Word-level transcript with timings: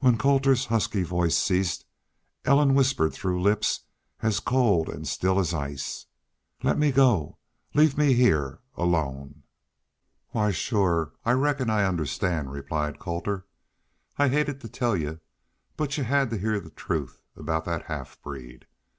When 0.00 0.18
Colter's 0.18 0.66
husky 0.66 1.02
voice 1.02 1.34
ceased 1.34 1.86
Ellen 2.44 2.74
whispered 2.74 3.14
through 3.14 3.40
lips 3.40 3.86
as 4.20 4.38
cold 4.38 4.90
and 4.90 5.08
still 5.08 5.38
as 5.38 5.54
ice, 5.54 6.04
"Let 6.62 6.76
me 6.76 6.92
go... 6.92 7.38
leave 7.72 7.96
me 7.96 8.12
heah 8.12 8.58
alone!" 8.76 9.44
"Why, 10.28 10.50
shore! 10.50 11.14
I 11.24 11.32
reckon 11.32 11.70
I 11.70 11.84
understand," 11.84 12.52
replied 12.52 12.98
Colter. 12.98 13.46
"I 14.18 14.28
hated 14.28 14.60
to 14.60 14.68
tell 14.68 14.94
y'u. 14.94 15.20
But 15.78 15.96
y'u 15.96 16.04
had 16.04 16.28
to 16.32 16.36
heah 16.36 16.60
the 16.60 16.68
truth 16.68 17.22
aboot 17.34 17.64
that 17.64 17.86
half 17.86 18.20
breed.... 18.20 18.66